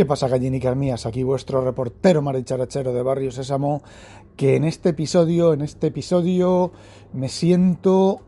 [0.00, 1.04] ¿Qué pasa, gallinicas mías?
[1.04, 3.82] Aquí vuestro reportero maricharachero de Barrio Sésamo,
[4.34, 6.72] que en este episodio, en este episodio,
[7.12, 8.22] me siento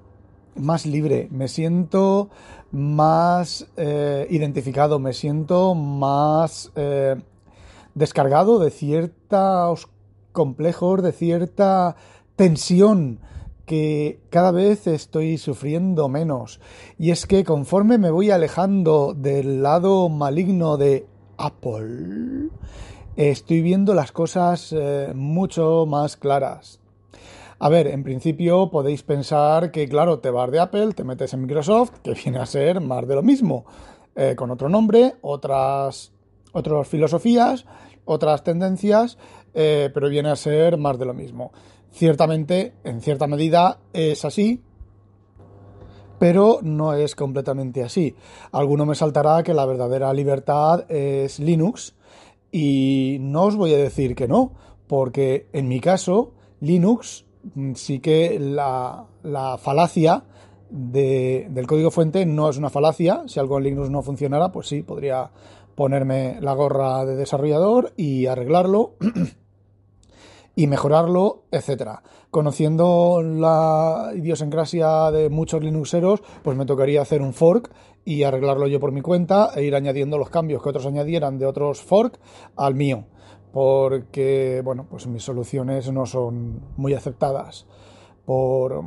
[0.54, 2.28] más libre, me siento
[2.72, 7.16] más eh, identificado, me siento más eh,
[7.94, 9.88] descargado de ciertos
[10.32, 11.96] complejos, de cierta
[12.36, 13.18] tensión
[13.64, 16.60] que cada vez estoy sufriendo menos.
[16.98, 21.06] Y es que conforme me voy alejando del lado maligno de
[21.42, 22.50] Apple,
[23.16, 26.78] estoy viendo las cosas eh, mucho más claras.
[27.58, 31.42] A ver, en principio podéis pensar que, claro, te vas de Apple, te metes en
[31.42, 33.64] Microsoft, que viene a ser más de lo mismo,
[34.14, 36.12] eh, con otro nombre, otras,
[36.52, 37.66] otras filosofías,
[38.04, 39.18] otras tendencias,
[39.52, 41.50] eh, pero viene a ser más de lo mismo.
[41.90, 44.62] Ciertamente, en cierta medida, es así,
[46.22, 48.14] pero no es completamente así.
[48.52, 51.96] Alguno me saltará que la verdadera libertad es Linux
[52.52, 54.52] y no os voy a decir que no,
[54.86, 57.24] porque en mi caso Linux
[57.56, 59.08] mm, sí que la,
[59.60, 60.22] falacia
[60.70, 63.24] del código fuente no es una falacia.
[63.26, 65.32] Si algo en Linux no funcionara, pues sí, podría
[65.74, 68.92] ponerme la gorra de desarrollador y arreglarlo
[70.54, 72.02] y mejorarlo, etcétera.
[72.30, 77.70] Conociendo la idiosincrasia de muchos Linuxeros, pues me tocaría hacer un fork
[78.04, 81.46] y arreglarlo yo por mi cuenta e ir añadiendo los cambios que otros añadieran de
[81.46, 82.18] otros fork
[82.56, 83.04] al mío.
[83.52, 87.66] Porque, bueno, pues mis soluciones no son muy aceptadas
[88.24, 88.82] por,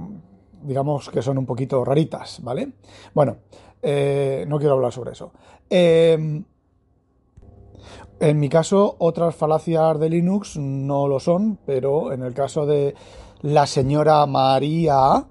[0.63, 2.73] digamos que son un poquito raritas, ¿vale?
[3.13, 3.37] Bueno,
[3.81, 5.31] eh, no quiero hablar sobre eso.
[5.69, 6.43] Eh,
[8.19, 12.95] en mi caso, otras falacias de Linux no lo son, pero en el caso de
[13.41, 15.25] la señora María,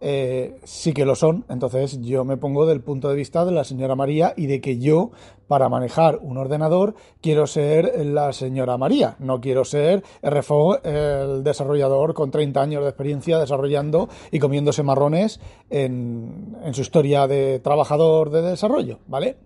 [0.00, 1.44] eh, sí que lo son.
[1.48, 4.78] Entonces yo me pongo del punto de vista de la señora María y de que
[4.78, 5.10] yo,
[5.46, 9.16] para manejar un ordenador, quiero ser la señora María.
[9.18, 15.40] No quiero ser RFO, el desarrollador con 30 años de experiencia desarrollando y comiéndose marrones
[15.68, 19.36] en, en su historia de trabajador de desarrollo, ¿vale?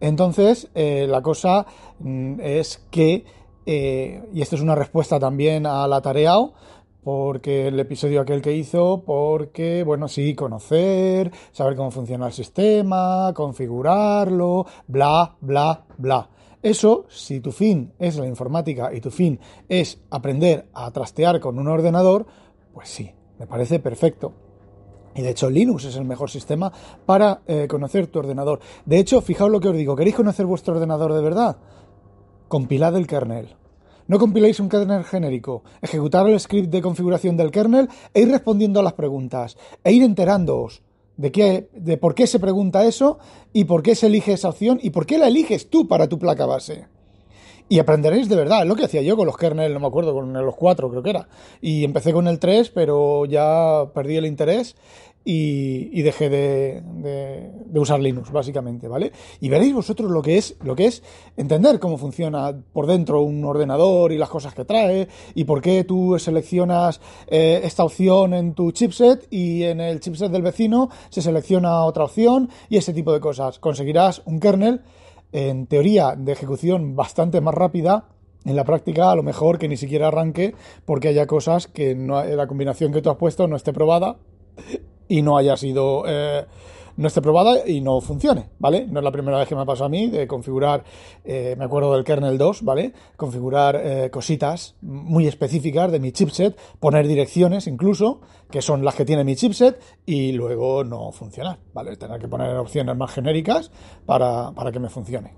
[0.00, 1.66] Entonces, eh, la cosa
[1.98, 3.24] mm, es que,
[3.66, 6.54] eh, y esto es una respuesta también a la tareao,
[7.02, 13.32] porque el episodio aquel que hizo, porque, bueno, sí, conocer, saber cómo funciona el sistema,
[13.34, 16.28] configurarlo, bla, bla, bla.
[16.62, 19.38] Eso, si tu fin es la informática y tu fin
[19.68, 22.26] es aprender a trastear con un ordenador,
[22.74, 24.47] pues sí, me parece perfecto.
[25.18, 26.72] Y de hecho Linux es el mejor sistema
[27.04, 28.60] para eh, conocer tu ordenador.
[28.86, 31.56] De hecho, fijaos lo que os digo, ¿queréis conocer vuestro ordenador de verdad?
[32.46, 33.56] Compilad el kernel.
[34.06, 35.64] No compiléis un kernel genérico.
[35.82, 39.58] Ejecutar el script de configuración del kernel e ir respondiendo a las preguntas.
[39.82, 40.82] E ir enterándoos
[41.16, 43.18] de, qué, de por qué se pregunta eso
[43.52, 46.20] y por qué se elige esa opción y por qué la eliges tú para tu
[46.20, 46.86] placa base.
[47.70, 50.14] Y aprenderéis de verdad, es lo que hacía yo con los kernels, no me acuerdo,
[50.14, 51.28] con los cuatro creo que era.
[51.60, 54.74] Y empecé con el 3, pero ya perdí el interés
[55.24, 59.12] y, dejé de, usar Linux, básicamente, ¿vale?
[59.40, 61.02] Y veréis vosotros lo que es, lo que es
[61.36, 65.84] entender cómo funciona por dentro un ordenador y las cosas que trae, y por qué
[65.84, 71.20] tú seleccionas eh, esta opción en tu chipset y en el chipset del vecino se
[71.20, 73.58] selecciona otra opción y ese tipo de cosas.
[73.58, 74.80] Conseguirás un kernel
[75.32, 78.08] en teoría de ejecución bastante más rápida,
[78.44, 80.54] en la práctica a lo mejor que ni siquiera arranque
[80.86, 84.16] porque haya cosas que no, la combinación que tú has puesto no esté probada
[85.08, 86.44] y no haya sido eh,
[86.98, 88.86] no esté probada y no funcione, ¿vale?
[88.88, 90.82] No es la primera vez que me pasado a mí de configurar,
[91.24, 92.92] eh, me acuerdo del kernel 2, ¿vale?
[93.16, 98.20] Configurar eh, cositas muy específicas de mi chipset, poner direcciones incluso,
[98.50, 101.96] que son las que tiene mi chipset, y luego no funcionar, ¿vale?
[101.96, 103.70] Tener que poner opciones más genéricas
[104.04, 105.34] para, para que me funcione.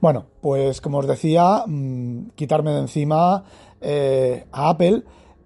[0.00, 3.44] Bueno, pues como os decía, mm, quitarme de encima
[4.52, 5.02] a Apple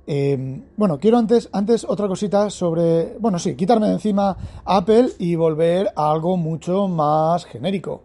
[0.06, 5.34] eh, bueno, quiero antes, antes otra cosita sobre, bueno, sí, quitarme de encima Apple y
[5.36, 8.02] volver a algo mucho más genérico.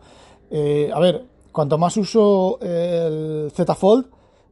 [0.49, 4.07] Eh, a ver, cuanto más uso el Z Fold,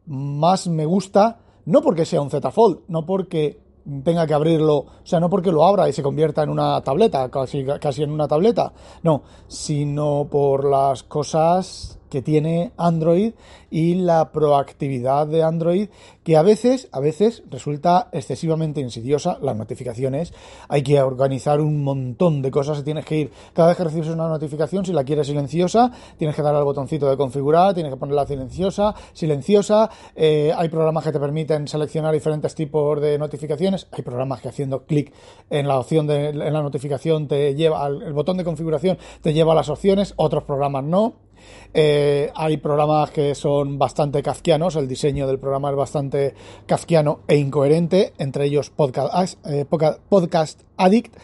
[0.07, 3.59] más me gusta, no porque sea un Z Fold, no porque
[4.03, 7.29] tenga que abrirlo, o sea, no porque lo abra y se convierta en una tableta,
[7.29, 13.33] casi, casi en una tableta, no, sino por las cosas que tiene Android
[13.69, 15.89] y la proactividad de Android
[16.23, 19.37] que a veces, a veces resulta excesivamente insidiosa.
[19.41, 20.33] Las notificaciones,
[20.69, 24.29] hay que organizar un montón de cosas, tienes que ir, cada vez que recibes una
[24.29, 28.25] notificación, si la quieres silenciosa, tienes que dar al botoncito de configurar, tienes que ponerla
[28.25, 34.39] silenciosa, silenciosa, eh, hay programas que te permiten seleccionar diferentes tipos de notificaciones, hay programas
[34.39, 35.11] que haciendo clic
[35.49, 39.33] en la opción de en la notificación te lleva al el botón de configuración te
[39.33, 41.24] lleva a las opciones, otros programas no.
[41.73, 46.33] Eh, hay programas que son bastante kafkianos, el diseño del programa es bastante
[46.65, 51.15] kafkiano e incoherente, entre ellos Podcast, eh, Podcast Addict,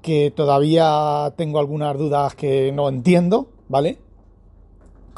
[0.00, 3.98] que todavía tengo algunas dudas que no entiendo, ¿vale?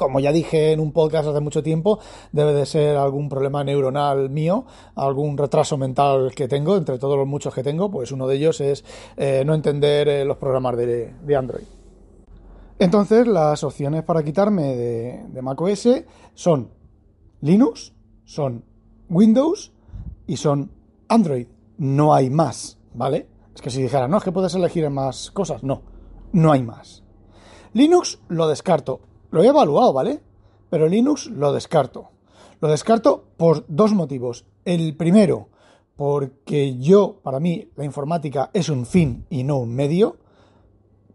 [0.01, 1.99] como ya dije en un podcast hace mucho tiempo,
[2.33, 4.65] debe de ser algún problema neuronal mío,
[4.95, 8.63] algún retraso mental que tengo, entre todos los muchos que tengo, pues uno de ellos
[8.63, 8.83] es
[9.19, 11.80] eh, no entender los programas de Android.
[12.81, 15.87] Entonces, las opciones para quitarme de, macOS
[16.33, 16.71] son
[17.43, 17.93] Linux,
[18.25, 18.65] son
[19.11, 19.71] Windows
[20.27, 20.71] y son
[21.07, 21.47] Android.
[21.77, 23.29] No hay más, ¿vale?
[23.55, 25.63] Es que si dijera, no, es que puedes elegir más cosas.
[25.63, 25.83] No,
[26.33, 27.05] no hay más.
[27.75, 29.01] Linux lo descarto.
[29.31, 30.23] Lo he evaluado, ¿vale?
[30.71, 32.09] Pero Linux lo descarto.
[32.63, 34.47] Lo descarto por dos motivos.
[34.65, 35.51] El primero,
[35.97, 40.17] porque yo, para mí, la informática es un fin y no un medio.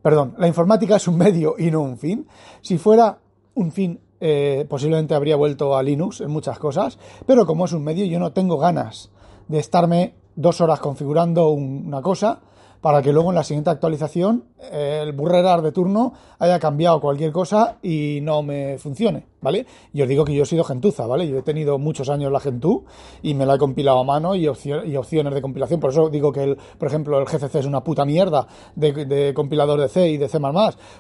[0.06, 2.28] Perdón, la informática es un medio y no un fin.
[2.62, 3.18] Si fuera
[3.56, 7.84] un fin, eh, posiblemente habría vuelto a Linux en muchas cosas, pero como es un
[7.84, 9.10] medio, yo no tengo ganas
[9.48, 12.42] de estarme dos horas configurando una cosa
[12.86, 17.80] para que luego en la siguiente actualización el burrerar de turno haya cambiado cualquier cosa
[17.82, 19.66] y no me funcione, ¿vale?
[19.92, 21.28] Y os digo que yo he sido gentuza, ¿vale?
[21.28, 22.84] Yo he tenido muchos años la Gentoo
[23.24, 25.80] y me la he compilado a mano y, opciones de compilación.
[25.80, 28.46] Por eso digo que, el, por ejemplo, el GCC es una puta mierda
[28.76, 30.38] de, compilador de C y de C++,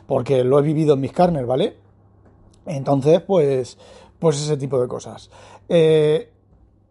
[0.08, 1.78] porque lo he vivido en mis carnes, ¿vale?
[2.66, 3.78] Entonces, pues,
[4.18, 5.30] pues ese tipo de cosas.
[5.70, 6.32] Eh,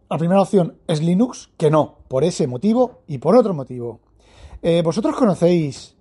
[0.09, 4.04] la primera opción es Linux, que no, por ese motivo y por otro motivo.
[4.61, 5.95] Eh, ¿Vosotros conocéis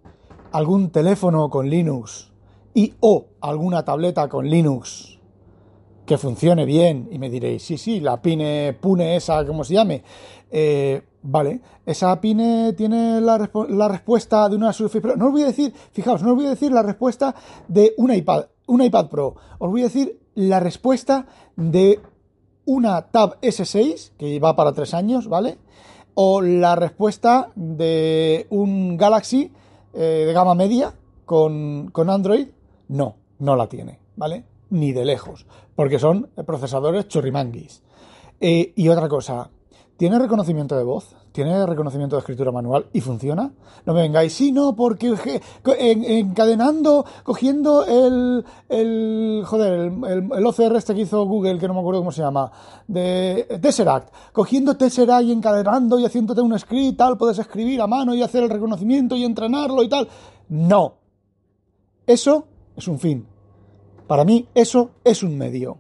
[0.53, 2.33] algún teléfono con Linux
[2.73, 5.19] y o alguna tableta con Linux
[6.07, 7.09] que funcione bien?
[7.11, 10.03] Y me diréis, sí, sí, la Pine, Pune esa, como se llame.
[10.51, 13.39] Eh, vale, esa Pine tiene la,
[13.89, 15.17] respuesta de una Surface Pro.
[15.17, 17.35] No os voy a decir, fijaos, no os voy a decir la respuesta
[17.69, 19.35] de un iPad, un iPad Pro.
[19.59, 21.27] Os voy a decir la respuesta
[21.57, 22.01] de
[22.67, 25.59] una Tab S6, que va para tres años, ¿vale?
[26.15, 29.53] O la respuesta de un Galaxy
[29.93, 30.95] eh, de gama media
[31.25, 32.49] con, Android,
[32.89, 34.45] no, no la tiene, ¿vale?
[34.71, 37.83] Ni de lejos, porque son procesadores churrimanguis.
[38.41, 39.51] Eh, y otra cosa,
[39.97, 41.17] ¿tiene reconocimiento de voz?
[41.35, 43.51] Tiene reconocimiento de escritura manual y funciona.
[43.85, 45.17] No me vengáis, sí, no, porque
[45.65, 52.03] encadenando, cogiendo el, joder, el, el, OCR este que hizo Google, que no me acuerdo
[52.03, 52.53] cómo se llama,
[52.87, 58.15] de Tesseract, cogiendo Tesseract y encadenando y haciéndote un script, tal, puedes escribir a mano
[58.15, 60.07] y hacer el reconocimiento y entrenarlo y tal.
[60.51, 60.99] No.
[62.07, 62.47] Eso
[62.77, 63.27] es un fin.
[64.07, 65.79] Para mí, eso es un medio.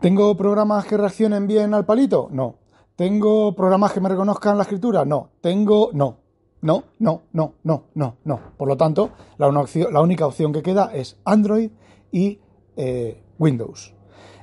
[0.00, 2.28] ¿Tengo programas que reaccionen bien al palito?
[2.30, 2.61] No.
[2.96, 5.04] ¿Tengo programas que me reconozcan la escritura?
[5.04, 5.30] No.
[5.40, 5.90] ¿Tengo?
[5.92, 6.18] No.
[6.62, 8.40] No, no, no, no, no, no.
[8.56, 11.72] Por lo tanto, la, la única opción que queda es Android
[12.12, 12.38] y
[12.76, 13.94] eh, Windows.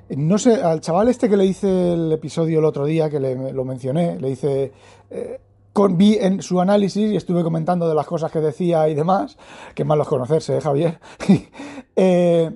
[0.09, 3.53] No sé, al chaval este que le hice el episodio el otro día, que le,
[3.53, 4.73] lo mencioné, le hice...
[5.09, 5.39] Eh,
[5.71, 9.37] con, vi en su análisis y estuve comentando de las cosas que decía y demás,
[9.75, 10.99] que malos conocerse, ¿eh, Javier.
[11.95, 12.51] eh,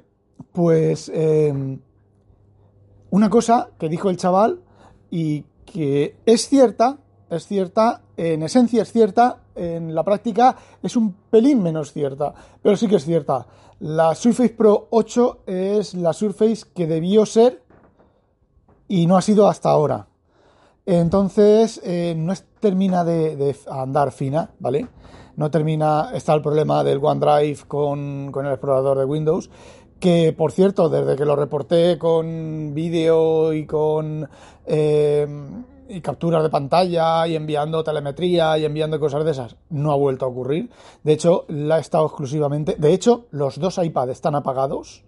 [0.51, 1.11] pues
[3.11, 4.61] una cosa que dijo el chaval
[5.11, 6.97] y que es cierta,
[7.29, 12.75] es cierta, en esencia es cierta, en la práctica es un pelín menos cierta, pero
[12.75, 13.45] sí que es cierta.
[13.79, 17.63] La Surface Pro 8 es la Surface que debió ser
[18.87, 20.07] y no ha sido hasta ahora.
[20.85, 24.87] Entonces, eh, no termina de, andar fina, ¿vale?
[25.35, 29.49] No termina, está el problema del OneDrive con el explorador de Windows,
[30.03, 34.27] que por cierto, desde que lo reporté con vídeo y con
[34.65, 35.25] eh,
[35.87, 40.25] y capturas de pantalla y enviando telemetría y enviando cosas de esas, no ha vuelto
[40.25, 40.69] a ocurrir.
[41.03, 42.75] De hecho, la ha estado exclusivamente.
[42.77, 45.05] De hecho, los dos iPad están apagados.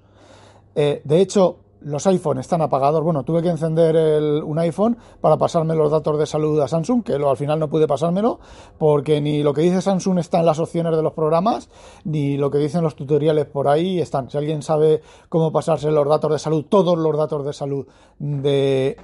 [0.76, 3.04] Eh, de hecho, los iPhone están apagados.
[3.04, 7.14] Bueno, tuve que encender un iPhone para pasarme los datos de salud a Samsung, que
[7.14, 8.40] al final no pude pasármelo,
[8.80, 11.70] porque ni lo que dice Samsung está en las opciones de los programas,
[12.04, 14.32] ni lo que dicen los tutoriales por ahí están.
[14.32, 17.86] Si alguien sabe cómo pasarse los datos de salud, todos los datos de salud
[18.18, 18.98] de,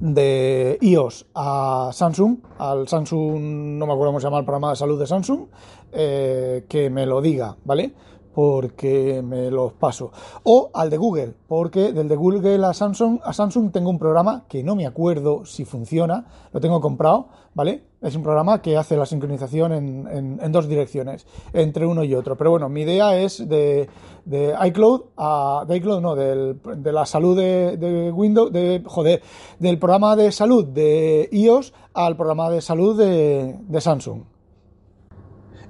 [0.00, 4.76] de iOS a Samsung, al Samsung, no me acuerdo cómo se llama el programa de
[4.76, 5.46] salud de Samsung,
[5.92, 7.94] eh, que me lo diga, ¿vale?
[8.38, 10.12] Porque me los paso.
[10.44, 14.44] O al de Google, porque del de Google a Samsung, a Samsung tengo un programa
[14.48, 17.82] que no me acuerdo si funciona, lo tengo comprado, ¿vale?
[18.00, 22.36] Es un programa que hace la sincronización en, dos direcciones, entre uno y otro.
[22.36, 23.88] Pero bueno, mi idea es de,
[24.24, 25.64] de iCloud a.
[25.66, 28.84] de iCloud, no, de la salud de, Windows, de.
[28.86, 29.20] joder,
[29.58, 34.37] del programa de salud de iOS al programa de salud de, de Samsung.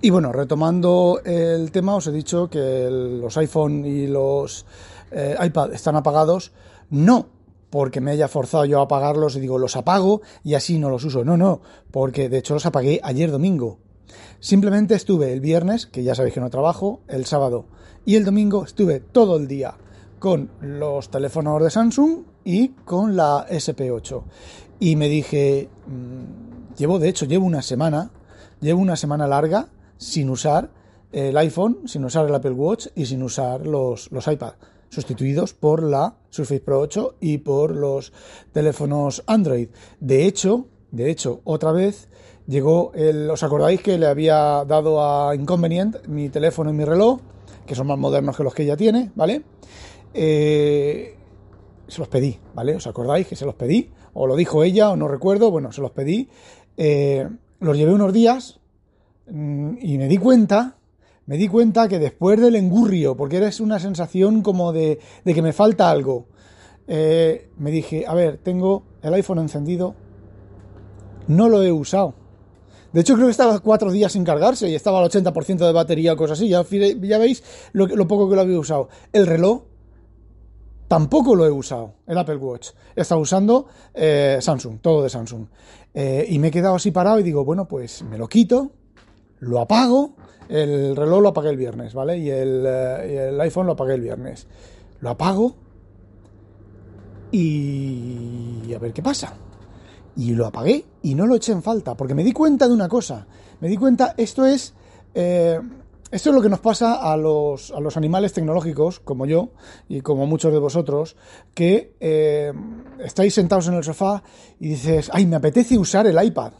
[0.01, 4.65] Y bueno, retomando el tema, os he dicho que los iPhone y los
[5.11, 6.53] eh, iPad están apagados.
[6.91, 7.27] No
[7.71, 11.05] porque me haya forzado yo a apagarlos y digo, los apago y así no los
[11.05, 11.25] uso.
[11.25, 13.79] No, no, porque de hecho los apagué ayer domingo.
[14.41, 17.67] Simplemente estuve el viernes, que ya sabéis que no trabajo, el sábado
[18.07, 19.75] y el domingo estuve todo el día
[20.19, 24.23] con los teléfonos de Samsung y con la SP8.
[24.81, 28.11] Y me dije, mm, llevo, de hecho, llevo una semana,
[28.61, 30.71] llevo una semana larga sin usar
[31.13, 34.55] el iPhone, sin usar el Apple Watch y sin usar los, los iPad,
[34.89, 38.13] sustituidos por la Surface Pro 8 y por los
[38.53, 39.69] teléfonos Android.
[40.01, 42.09] De hecho, de hecho, otra vez
[42.47, 47.21] llegó el, ¿os acordáis que le había dado a Inconvenient mi teléfono y mi reloj,
[47.67, 49.43] que son más modernos que los que ella tiene, ¿vale?
[50.15, 51.15] Eh,
[51.87, 52.77] se los pedí, ¿vale?
[52.77, 53.91] ¿Os acordáis que se los pedí?
[54.15, 56.29] O lo dijo ella, o no recuerdo, bueno, se los pedí.
[56.77, 57.29] Eh,
[57.61, 58.61] los llevé unos días,
[59.31, 60.77] y me di cuenta,
[61.27, 65.53] me di cuenta que después del engurrio, porque era una sensación como de, que me
[65.53, 66.27] falta algo,
[66.87, 69.95] eh, me dije, a ver, tengo el iPhone encendido,
[71.27, 72.15] no lo he usado.
[72.93, 76.15] De hecho, creo que estaba cuatro días sin cargarse y estaba al 80% de batería
[76.15, 76.49] o cosas así.
[76.49, 78.89] Ya, ya veis lo, poco que lo había usado.
[79.13, 79.65] El reloj
[80.89, 82.71] tampoco lo he usado, el Apple Watch.
[82.97, 85.47] He estado usando eh, Samsung, todo de Samsung.
[85.93, 88.73] Eh, y me he quedado así parado y digo, bueno, pues me lo quito,
[89.41, 90.15] lo apago,
[90.49, 92.19] el reloj lo apagué el viernes, ¿vale?
[92.19, 94.47] Y el, eh, el iPhone lo apagué el viernes.
[95.01, 95.55] Lo apago
[97.31, 99.35] y a ver qué pasa.
[100.17, 102.89] Y lo apagué y no lo eché en falta, porque me di cuenta de una
[102.89, 103.27] cosa.
[103.61, 104.75] Me di cuenta, esto es...
[105.15, 105.61] Eh,
[106.11, 109.51] esto es lo que nos pasa a los, a los, animales tecnológicos, como yo
[109.91, 111.17] y como muchos de vosotros,
[111.53, 112.51] que eh,
[113.05, 114.23] estáis sentados en el sofá
[114.59, 116.55] y dices, ay, me apetece usar el iPad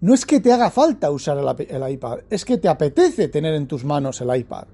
[0.00, 3.66] no es que te haga falta usar el, iPad, es que te apetece tener en
[3.66, 4.64] tus manos el iPad.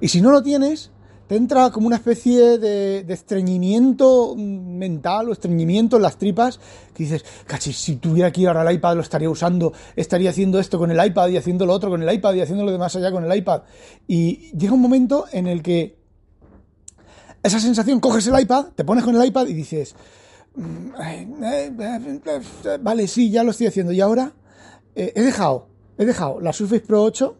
[0.00, 0.90] Y si no lo tienes,
[1.26, 6.60] te entra como una especie de, estreñimiento mental o estreñimiento en las tripas
[6.94, 10.78] que dices, cachis, si tuviera aquí ahora el iPad lo estaría usando, estaría haciendo esto
[10.78, 13.10] con el iPad y haciendo lo otro con el iPad y haciendo lo demás allá
[13.10, 13.62] con el iPad.
[14.06, 15.98] Y llega un momento en el que
[17.42, 19.94] esa sensación, coges el iPad, te pones con el iPad y dices,
[22.80, 23.92] Vale, sí, ya lo estoy haciendo.
[23.92, 24.32] Y ahora
[24.94, 27.36] eh, he dejado, he dejado la Surface Pro 8.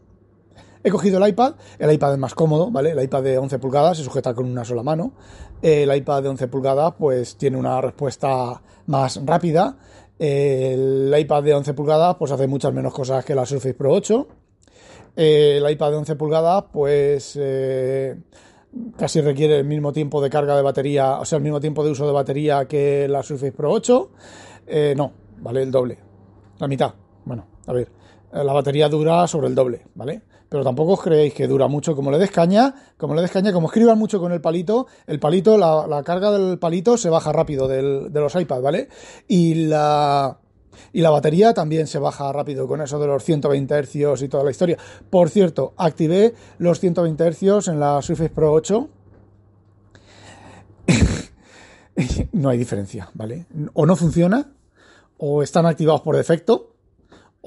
[0.84, 2.92] He cogido el iPad, el iPad es más cómodo, ¿vale?
[2.92, 5.14] El iPad de 11 pulgadas se sujeta con una sola mano.
[5.60, 9.76] El iPad de 11 pulgadas pues tiene una respuesta más rápida.
[10.18, 14.28] El iPad de 11 pulgadas pues hace muchas menos cosas que la Surface Pro 8.
[15.16, 18.16] El iPad de 11 pulgadas pues eh,
[18.96, 21.90] casi requiere el mismo tiempo de carga de batería, o sea, el mismo tiempo de
[21.90, 24.10] uso de batería que la Surface Pro 8.
[24.66, 25.98] Eh, no, vale el doble,
[26.58, 26.94] la mitad.
[27.24, 27.88] Bueno, a ver,
[28.32, 30.22] eh, la batería dura sobre el doble, ¿vale?
[30.48, 31.96] Pero tampoco os creéis que dura mucho.
[31.96, 35.18] Como le des caña, como le des caña, como escriban mucho con el palito, el
[35.18, 38.88] palito, la, carga del palito se baja rápido de los iPads, ¿vale?
[39.26, 40.38] Y la,
[40.92, 44.44] y la batería también se baja rápido con eso de los 120 Hz y toda
[44.44, 44.78] la historia.
[45.10, 48.88] Por cierto, activé los 120 Hz en la Surface Pro 8.
[52.32, 53.46] no hay diferencia, ¿vale?
[53.74, 54.52] O no funciona,
[55.18, 56.76] o están activados por defecto,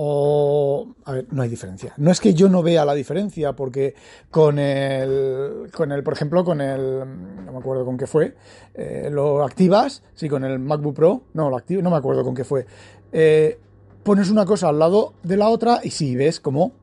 [0.01, 1.93] o a ver, no hay diferencia.
[1.97, 3.95] No es que yo no vea la diferencia, porque
[4.31, 6.99] con el, con el, por ejemplo, con el,
[7.45, 8.33] no me acuerdo con qué fue,
[8.75, 12.33] eh, lo activas, sí, con el MacBook Pro, no, lo activo, no me acuerdo con
[12.33, 12.65] qué fue.
[13.11, 13.59] Eh,
[14.03, 16.73] pones una cosa al lado de la otra y sí, ves como...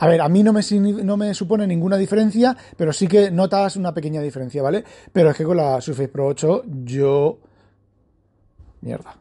[0.00, 0.60] A ver, a mí no me,
[1.02, 4.84] no me supone ninguna diferencia, pero sí que notas una pequeña diferencia, ¿vale?
[5.12, 7.38] Pero es que con la Surface Pro 8 yo...
[8.80, 9.16] Mierda.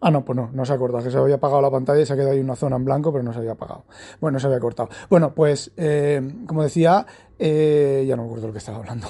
[0.00, 2.14] Ah, no, pues no, no se cortado, que se había apagado la pantalla y se
[2.14, 3.84] ha quedado ahí una zona en blanco, pero no se había apagado.
[4.20, 4.88] Bueno, se había cortado.
[5.10, 7.06] Bueno, pues, eh, como decía,
[7.38, 9.06] eh, ya no me acuerdo lo que estaba hablando.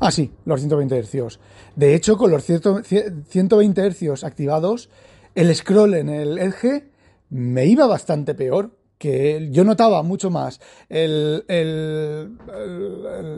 [0.00, 1.38] Ah, sí, los 120 Hz.
[1.74, 4.90] De hecho, con los 120 Hz activados,
[5.34, 6.90] el scroll en el Edge
[7.30, 11.44] me iba bastante peor que yo notaba mucho más el,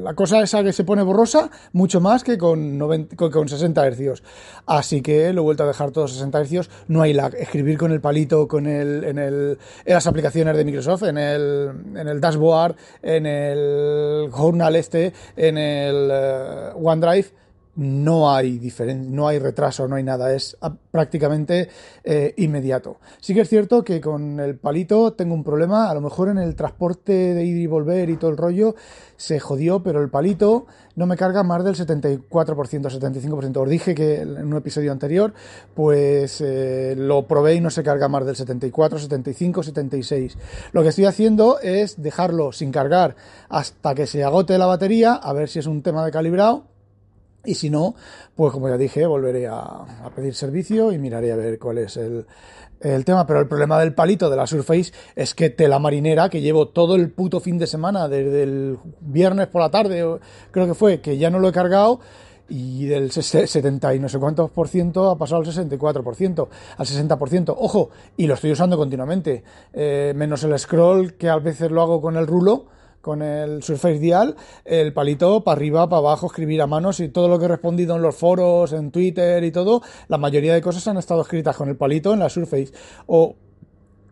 [0.02, 4.22] la cosa esa que se pone borrosa mucho más que con, 90, con 60 Hz.
[4.66, 6.70] Así que lo he vuelto a dejar todos 60 Hz.
[6.88, 7.34] No hay lag.
[7.34, 11.70] Escribir con el palito con el, en, el, en las aplicaciones de Microsoft, en el,
[11.96, 17.47] en el dashboard, en el journal este, en el eh, OneDrive
[17.78, 18.60] no hay
[18.96, 20.56] no hay retraso, no hay nada, es
[20.90, 21.68] prácticamente
[22.02, 22.96] eh, inmediato.
[23.20, 26.38] Sí que es cierto que con el palito tengo un problema, a lo mejor en
[26.38, 28.74] el transporte de ir y volver y todo el rollo
[29.16, 30.66] se jodió, pero el palito
[30.96, 33.56] no me carga más del 74%, 75%.
[33.56, 35.32] Os dije que en un episodio anterior,
[35.74, 40.36] pues eh, lo probé y no se carga más del 74, 75, 76.
[40.72, 43.14] Lo que estoy haciendo es dejarlo sin cargar
[43.48, 46.77] hasta que se agote la batería, a ver si es un tema de calibrado
[47.44, 47.94] y si no,
[48.34, 52.26] pues como ya dije, volveré a, pedir servicio y miraré a ver cuál es el,
[53.04, 53.26] tema.
[53.26, 56.94] Pero el problema del palito de la Surface es que tela marinera, que llevo todo
[56.94, 60.18] el puto fin de semana, desde el viernes por la tarde,
[60.50, 62.00] creo que fue, que ya no lo he cargado,
[62.48, 67.54] y del 70 y no sé cuántos por ciento ha pasado al 64%, al 60%.
[67.56, 72.00] Ojo, y lo estoy usando continuamente, eh, menos el scroll, que a veces lo hago
[72.00, 72.66] con el rulo
[73.00, 77.28] con el Surface Dial, el palito para arriba, para abajo, escribir a manos y todo
[77.28, 80.86] lo que he respondido en los foros, en Twitter y todo, la mayoría de cosas
[80.88, 82.72] han estado escritas con el palito en la Surface
[83.06, 83.36] o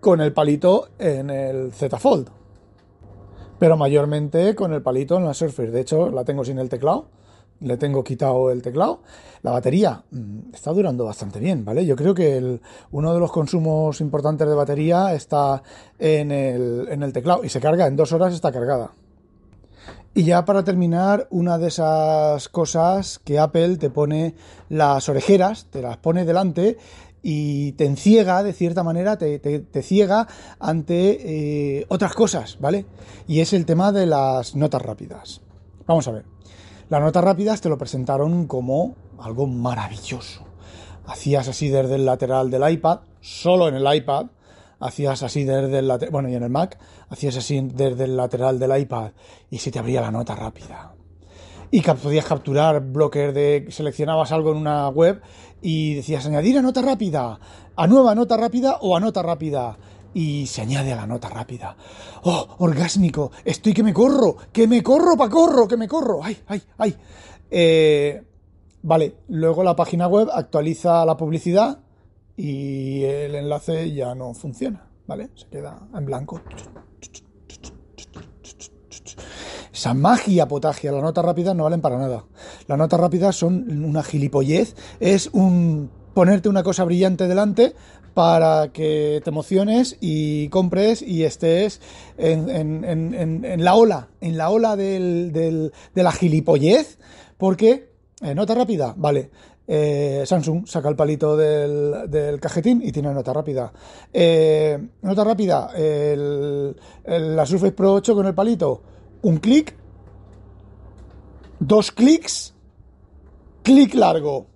[0.00, 2.30] con el palito en el Z Fold.
[3.58, 5.70] Pero mayormente con el palito en la Surface.
[5.70, 7.15] De hecho, la tengo sin el teclado
[7.60, 9.00] le tengo quitado el teclado.
[9.42, 11.86] La batería mm, está durando bastante bien, ¿vale?
[11.86, 12.60] Yo creo que
[12.90, 15.62] uno de los consumos importantes de batería está
[15.98, 18.92] en el, teclado y se carga, en dos horas está cargada.
[20.14, 24.34] Y ya para terminar, una de esas cosas que Apple te pone
[24.70, 26.78] las orejeras, te las pone delante
[27.22, 30.26] y te enciega, de cierta manera, te, te, ciega
[30.58, 32.86] ante eh, otras cosas, ¿vale?
[33.26, 35.42] Y es el tema de las notas rápidas.
[35.86, 36.35] Vamos a ver.
[36.88, 40.44] Las notas rápidas te lo presentaron como algo maravilloso.
[41.06, 44.26] Hacías así desde el lateral del iPad, solo en el iPad,
[44.78, 46.78] hacías así desde el lateral, bueno, y en el Mac,
[47.08, 49.10] hacías así desde el lateral del iPad
[49.50, 50.94] y se te abría la nota rápida.
[51.72, 55.20] Y podías capturar bloques de, seleccionabas algo en una web
[55.60, 57.40] y decías añadir a nota rápida,
[57.74, 59.76] a nueva nota rápida o a nota rápida
[60.16, 61.76] y se añade a la nota rápida.
[62.22, 63.32] ¡Oh, orgásmico!
[63.44, 66.24] Estoy que me corro, que me corro pa' corro, que me corro.
[66.24, 66.96] ¡Ay, ay, ay!
[67.50, 68.22] Eh,
[68.80, 71.80] vale, luego la página web actualiza la publicidad
[72.34, 75.28] y el enlace ya no funciona, ¿vale?
[75.34, 76.40] Se queda en blanco.
[79.70, 82.24] Esa magia potagia, las notas rápidas no valen para nada.
[82.66, 87.74] Las notas rápidas son una gilipollez, es un ponerte una cosa brillante delante
[88.16, 91.82] para que te emociones y compres y estés
[92.16, 96.98] en, la ola, en la ola de la gilipollez,
[97.36, 97.90] porque,
[98.22, 99.30] eh, nota rápida, vale,
[99.68, 103.70] eh, Samsung saca el palito del, cajetín y tiene nota rápida.
[104.10, 108.82] Eh, nota rápida, la Surface Pro 8 con el palito,
[109.20, 109.74] un clic,
[111.60, 112.54] dos clics,
[113.62, 114.46] clic largo,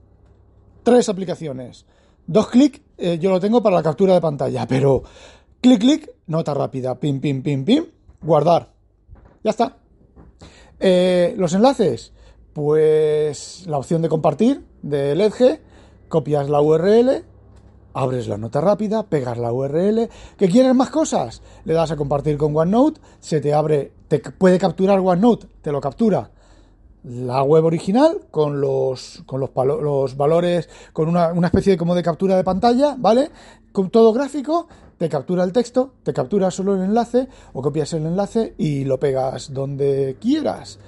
[0.83, 1.85] tres aplicaciones.
[2.27, 5.03] Dos clics, eh, yo lo tengo para la captura de pantalla, pero
[5.61, 7.87] clic, clic, nota rápida, pim, pim, pim, pim,
[8.23, 8.73] guardar.
[9.43, 9.77] Ya está.
[10.79, 12.13] Eh, los enlaces,
[12.53, 15.61] pues la opción de compartir del Edge,
[16.09, 17.25] copias la URL,
[17.95, 20.09] abres la nota rápida, pegas la URL.
[20.37, 21.43] ¿Que quieres más cosas?
[21.65, 25.81] Le das a compartir con OneNote, se te abre, te puede capturar OneNote, te lo
[25.81, 26.31] captura
[27.05, 29.53] la web original con los, con los,
[30.17, 33.31] valores, con una, especie de, como de captura de pantalla, ¿vale?
[33.73, 38.07] Con todo gráfico, te captura el texto, te captura solo el enlace o copias el
[38.07, 40.79] enlace y lo pegas donde quieras.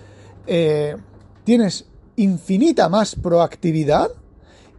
[0.47, 0.97] Eh,
[1.45, 4.11] tienes infinita más proactividad,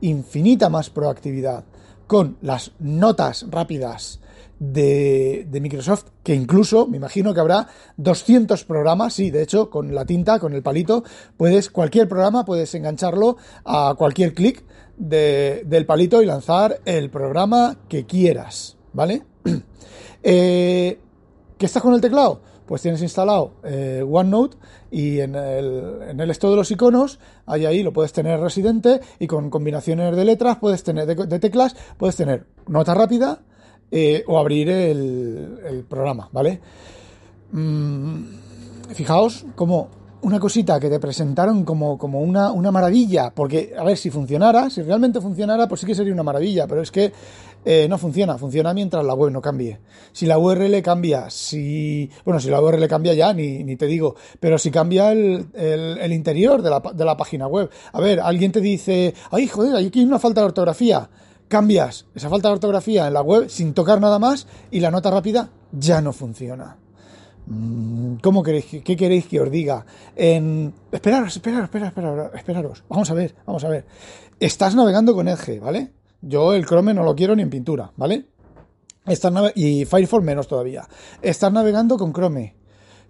[0.01, 1.63] infinita más proactividad
[2.05, 4.19] con las notas rápidas
[4.59, 10.05] de, Microsoft, que incluso me imagino que habrá 200 programas, sí, de hecho, con la
[10.05, 11.03] tinta, con el palito,
[11.37, 14.63] puedes, cualquier programa puedes engancharlo a cualquier clic
[14.97, 19.23] del palito y lanzar el programa que quieras, ¿vale?
[20.23, 20.99] eh,
[21.57, 22.41] ¿Qué estás con el teclado?
[22.65, 24.57] Pues tienes instalado eh, OneNote
[24.89, 29.01] y en el, en el estado de los iconos, ahí ahí lo puedes tener residente
[29.19, 33.41] y con combinaciones de letras, puedes tener de teclas, puedes tener nota rápida,
[33.95, 36.59] eh, o abrir el, programa, ¿vale?
[37.51, 38.23] Mm,
[38.89, 39.87] fijaos cómo
[40.23, 44.71] una cosita que te presentaron como, como una, una, maravilla, porque, a ver, si funcionara,
[44.71, 47.11] si realmente funcionara, pues sí que sería una maravilla, pero es que
[47.63, 49.77] eh, no funciona, funciona mientras la web no cambie.
[50.11, 54.15] Si la URL cambia, si, bueno, si la URL cambia ya, ni, ni te digo,
[54.39, 57.69] pero si cambia el, el, el interior de la, de la, página web.
[57.91, 61.09] A ver, alguien te dice, ay, joder, aquí hay una falta de ortografía.
[61.53, 65.11] Cambias esa falta de ortografía en la web sin tocar nada más y la nota
[65.11, 66.77] rápida ya no funciona.
[67.45, 69.85] Mm, ¿Cómo queréis, qué queréis que os diga?
[70.15, 70.73] En...
[70.91, 72.83] Esperaros, esperaros, esperaros, esperaros.
[72.89, 73.85] Vamos a ver, vamos a ver.
[74.39, 75.91] Estás navegando con Edge, ¿vale?
[76.23, 78.25] Yo el Chrome no lo quiero ni en pintura, ¿vale?
[79.05, 80.87] Estás y Firefox menos todavía.
[81.21, 82.55] Estás navegando con Chrome.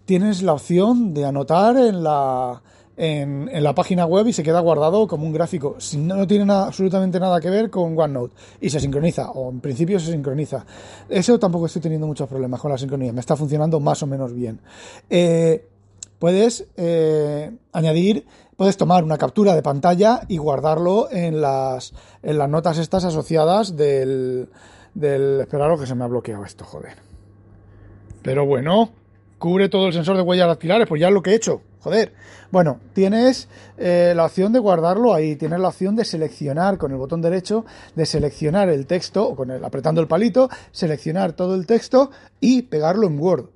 [0.04, 2.62] Tienes la opción de anotar en la,
[2.96, 5.76] en, la página web y se queda guardado como un gráfico.
[5.80, 10.00] Si no, tiene absolutamente nada que ver con OneNote y se sincroniza, o en principio
[10.00, 10.66] se sincroniza.
[11.10, 14.34] Eso tampoco estoy teniendo muchos problemas con la sincronía, me está funcionando más o menos
[14.34, 14.60] bien.
[15.10, 15.68] Eh,
[16.20, 18.26] puedes eh, añadir,
[18.56, 23.76] puedes tomar una captura de pantalla y guardarlo en las, en las notas estas asociadas
[23.76, 24.50] del,
[24.94, 25.42] del...
[25.42, 26.96] Esperaros que se me ha bloqueado esto, joder.
[28.22, 28.92] Pero bueno,
[29.44, 31.60] cubre todo el sensor de huellas dactilares, pues ya es lo que he hecho.
[31.82, 32.14] Joder.
[32.50, 36.98] Bueno, tienes eh, la opción de guardarlo ahí, tienes la opción de seleccionar con el
[36.98, 41.66] botón derecho, de seleccionar el texto, o con el, apretando el palito, seleccionar todo el
[41.66, 43.50] texto y pegarlo en Word.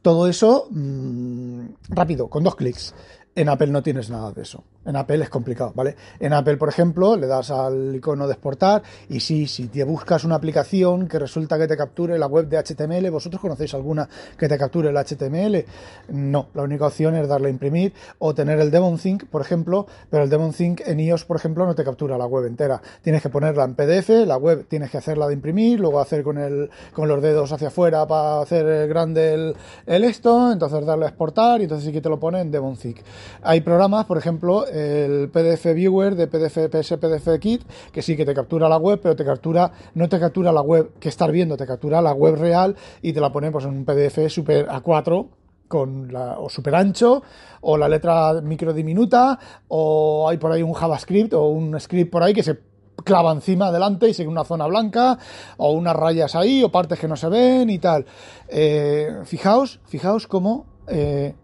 [0.00, 2.94] Todo eso mmm, rápido, con dos clics.
[3.36, 4.64] En Apple no tienes nada de eso.
[4.86, 5.94] En Apple es complicado, ¿vale?
[6.18, 10.24] En Apple, por ejemplo, le das al icono de exportar y sí, si te buscas
[10.24, 14.48] una aplicación que resulta que te capture la web de HTML, ¿vosotros conocéis alguna que
[14.48, 15.66] te capture el HTML?
[16.08, 20.24] No, la única opción es darle a imprimir o tener el DemonThink, por ejemplo, pero
[20.24, 22.80] el DemonThink en iOS, por ejemplo, no te captura la web entera.
[23.02, 26.38] Tienes que ponerla en PDF, la web tienes que hacerla de imprimir, luego hacer con,
[26.38, 29.34] el, con los dedos hacia afuera para hacer grande
[29.86, 32.98] el, esto, entonces darle a exportar y entonces sí que te lo pone en DemonThink.
[33.42, 37.62] Hay programas, por ejemplo, el PDF Viewer de PDF, PS PDF Kit,
[37.92, 40.92] que sí que te captura la web, pero te captura, no te captura la web
[40.98, 43.84] que estás viendo, te captura la web real y te la pone pues, en un
[43.84, 45.28] PDF super A4
[45.68, 47.22] con la, o super ancho,
[47.62, 52.22] o la letra micro diminuta, o hay por ahí un JavaScript o un script por
[52.22, 52.58] ahí que se
[53.04, 55.18] clava encima adelante y sigue una zona blanca,
[55.56, 58.06] o unas rayas ahí, o partes que no se ven y tal.
[58.48, 61.34] Eh, fijaos, fijaos cómo eh,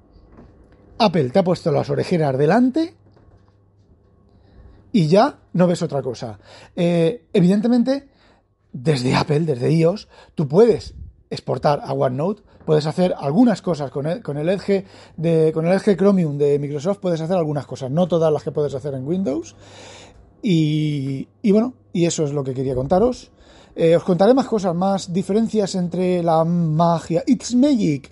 [1.05, 2.95] Apple te ha puesto las orejeras delante
[4.93, 6.38] y ya no ves otra cosa.
[6.77, 8.09] Eh, evidentemente,
[8.73, 10.95] desde Apple, desde iOS, tú puedes
[11.31, 14.85] exportar a OneNote, puedes hacer algunas cosas con el, con Edge
[15.17, 18.53] de, con el Edge Chromium de Microsoft, puedes hacer algunas cosas, no todas las que
[18.53, 19.57] puedes hacer en Windows.
[20.43, 23.31] Y, y bueno, y eso es lo que quería contaros.
[23.75, 28.11] Eh, os contaré más cosas, más diferencias entre la magia It's Magic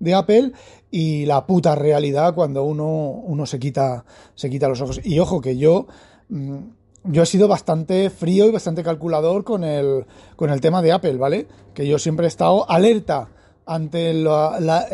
[0.00, 0.52] de Apple
[0.90, 5.00] y la puta realidad cuando uno, uno se quita, se quita los ojos.
[5.04, 5.86] Y ojo que yo,
[6.28, 6.58] mm,
[7.04, 10.04] yo he sido bastante frío y bastante calculador con el,
[10.36, 11.46] con el tema de Apple, ¿vale?
[11.74, 13.28] Que yo siempre he estado alerta
[13.66, 14.86] ante la,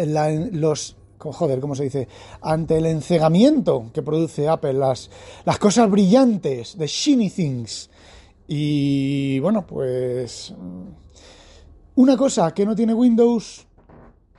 [0.53, 2.09] los joder, ¿cómo se dice?
[2.43, 5.11] Ante el encegamiento que produce Apple, las,
[5.45, 7.91] las cosas brillantes, de shiny things.
[8.47, 13.66] Y bueno, pues mm, una cosa que no tiene Windows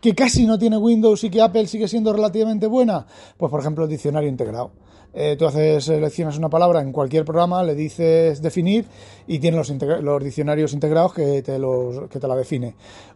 [0.01, 3.05] que casi no tiene Windows y que Apple sigue siendo relativamente buena?
[3.37, 4.71] Pues por ejemplo el diccionario integrado.
[5.13, 8.85] Eh, tú haces, seleccionas una palabra en cualquier programa, le dices definir
[9.25, 12.75] y tiene los, los diccionarios integrados que te, los, que te la define.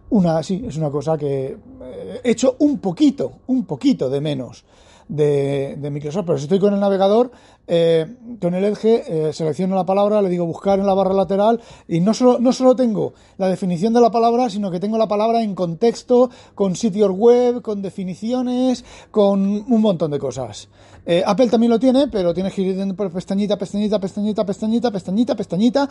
[0.09, 4.65] Una, sí, es una cosa que eh, he hecho un poquito, un poquito de menos
[5.07, 6.25] de, de, Microsoft.
[6.25, 7.31] Pero si estoy con el navegador,
[7.67, 8.06] eh,
[8.41, 12.00] con el Edge, eh, selecciono la palabra, le digo buscar en la barra lateral y
[12.00, 15.41] no solo, no solo tengo la definición de la palabra, sino que tengo la palabra
[15.41, 20.69] en contexto, con sitios web, con definiciones, con un montón de cosas.
[21.06, 25.36] Eh, Apple también lo tiene, pero tienes que ir por pestañita, pestañita, pestañita, pestañita, pestañita,
[25.36, 25.89] pestañita,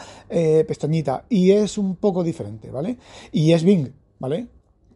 [0.66, 1.24] pestañita.
[1.28, 2.98] Y es un poco diferente, ¿vale?
[3.32, 4.48] Y es Bing, ¿vale?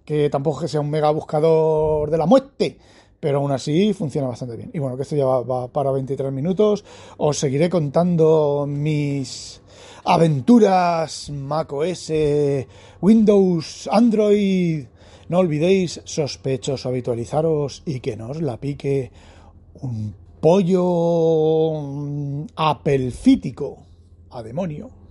[0.04, 2.78] Que tampoco que sea un mega buscador de la muerte
[3.24, 4.70] pero aún así funciona bastante bien.
[4.74, 6.84] Y bueno, que esto ya va, para 23 minutos.
[7.16, 9.62] Os seguiré contando mis
[10.04, 12.12] aventuras macOS,
[13.00, 14.84] Windows, Android.
[15.30, 19.10] No olvidéis, sospechosos, habitualizaros y que no os la pique
[19.80, 20.84] un pollo
[22.56, 23.86] apelfítico
[24.28, 25.03] a demonio.